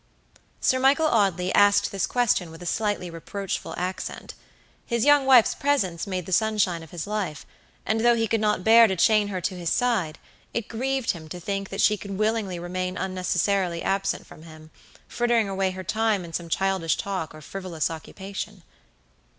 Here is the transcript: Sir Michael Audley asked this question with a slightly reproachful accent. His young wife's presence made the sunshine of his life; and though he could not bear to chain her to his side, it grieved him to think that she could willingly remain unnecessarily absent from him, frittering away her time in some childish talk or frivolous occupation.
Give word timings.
Sir 0.59 0.79
Michael 0.79 1.05
Audley 1.05 1.53
asked 1.53 1.91
this 1.91 2.07
question 2.07 2.49
with 2.49 2.63
a 2.63 2.65
slightly 2.65 3.11
reproachful 3.11 3.75
accent. 3.77 4.33
His 4.83 5.05
young 5.05 5.27
wife's 5.27 5.53
presence 5.53 6.07
made 6.07 6.25
the 6.25 6.31
sunshine 6.31 6.81
of 6.81 6.89
his 6.89 7.05
life; 7.05 7.45
and 7.85 7.99
though 7.99 8.15
he 8.15 8.27
could 8.27 8.41
not 8.41 8.63
bear 8.63 8.87
to 8.87 8.95
chain 8.95 9.27
her 9.27 9.39
to 9.41 9.53
his 9.55 9.69
side, 9.69 10.17
it 10.55 10.67
grieved 10.67 11.11
him 11.11 11.29
to 11.29 11.39
think 11.39 11.69
that 11.69 11.81
she 11.81 11.97
could 11.97 12.17
willingly 12.17 12.57
remain 12.57 12.97
unnecessarily 12.97 13.83
absent 13.83 14.25
from 14.25 14.41
him, 14.41 14.71
frittering 15.07 15.47
away 15.47 15.69
her 15.69 15.83
time 15.83 16.25
in 16.25 16.33
some 16.33 16.49
childish 16.49 16.97
talk 16.97 17.35
or 17.35 17.41
frivolous 17.41 17.91
occupation. 17.91 18.63